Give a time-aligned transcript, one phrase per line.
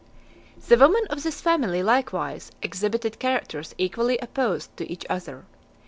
[0.67, 5.45] The women of this family, likewise, exhibited characters equally opposed to each other.